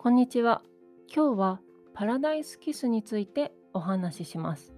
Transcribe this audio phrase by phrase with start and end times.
[0.00, 0.62] こんにちは。
[1.12, 1.60] 今日は
[1.92, 4.72] パラダイスキスについてお話しします。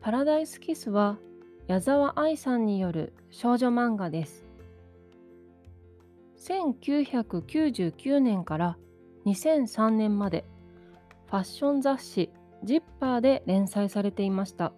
[0.00, 1.18] パラダイスキスは
[1.66, 4.46] 矢沢愛さんによる少女漫画です。
[6.38, 8.78] 1999年から
[9.26, 10.44] 2003年まで
[11.26, 12.30] ファッション雑誌
[12.62, 14.72] ジッパーで連載されていました。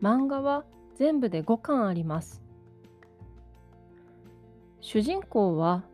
[0.00, 0.64] 漫画は
[0.94, 2.40] 全部で5巻あります。
[4.80, 5.89] 主人公は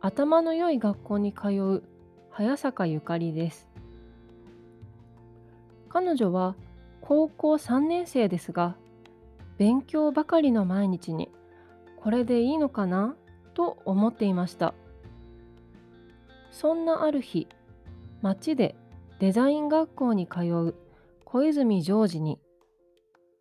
[0.00, 1.82] 頭の良い学校に通う
[2.30, 3.68] 早坂ゆかりです。
[5.88, 6.54] 彼女は
[7.00, 8.76] 高校3年生ですが、
[9.58, 11.30] 勉強ばかりの毎日に
[11.96, 13.16] これでいいのかな？
[13.54, 14.74] と思っていました。
[16.50, 17.48] そんなある日、
[18.22, 18.76] 街で
[19.18, 20.74] デザイン学校に通う
[21.24, 22.38] 小泉ジョージに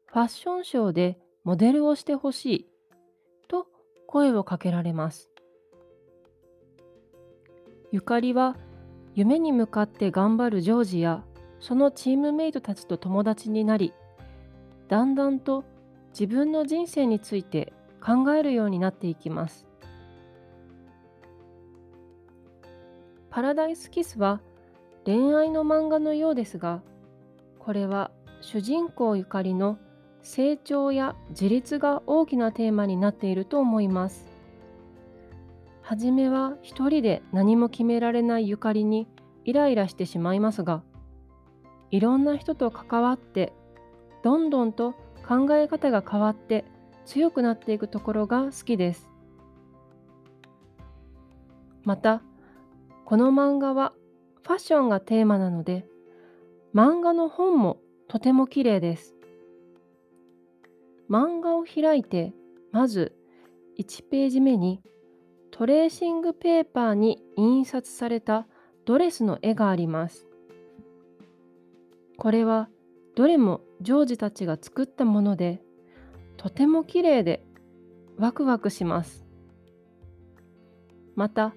[0.08, 2.68] ファッションショーでモデルをしてほしい
[3.50, 3.68] と
[4.08, 5.30] 声をかけられます。
[7.96, 8.58] ゆかりは
[9.14, 11.24] 夢に向かって頑張るジョージや
[11.62, 13.94] そのチームメイトたちと友達になり
[14.90, 15.64] だんだんと
[16.10, 17.72] 自分の人生について
[18.04, 19.70] 考えるようになっていきます。
[23.30, 24.42] パラダイスキスは
[25.06, 26.82] 恋愛の漫画のようですが
[27.60, 29.78] これは主人公ゆかりの
[30.22, 34.35] 成長や自立が大きなテーマになっていると思います。
[35.88, 39.08] 初めは一人で何も決められないゆかりに
[39.44, 40.82] イライラしてしまいますが
[41.92, 43.54] いろんな人と関わって
[44.24, 44.94] どんどんと
[45.28, 46.66] 考え方が変わって
[47.06, 49.08] 強くなっていくところが好きです。
[51.84, 52.24] また
[53.06, 53.94] この漫画は
[54.42, 55.86] ファッションがテーマなので
[56.74, 59.16] 漫画の本もとても綺麗です。
[61.12, 62.34] 漫画を開いて
[62.72, 63.16] まず
[63.78, 64.82] 1ページ目に
[65.58, 68.46] トレーシングペーパーに印刷された
[68.84, 70.28] ドレスの絵があります。
[72.18, 72.68] これは
[73.16, 75.62] どれもジョージたちが作ったもので
[76.36, 77.46] とても綺麗で
[78.18, 79.26] ワクワクします。
[81.16, 81.56] また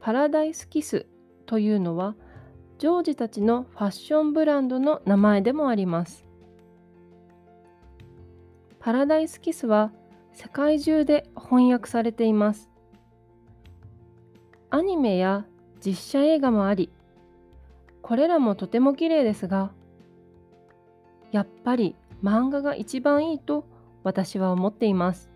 [0.00, 1.06] パラダイスキス
[1.46, 2.16] というのは
[2.78, 6.26] ジョージたちのファッションブランドの名前でもあります。
[8.80, 9.92] パラダイスキスは
[10.32, 12.69] 世界中で翻訳されています。
[14.70, 15.46] アニメや
[15.84, 16.90] 実写映画もあり、
[18.02, 19.72] これらもとても綺麗ですが、
[21.32, 23.64] やっぱり漫画が一番いいと
[24.04, 25.30] 私は思っています。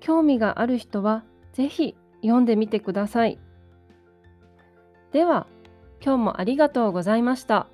[0.00, 3.38] 興味がある人はぜひ読んでみてください。
[5.12, 5.46] では、
[6.04, 7.68] 今日もありがとうございました。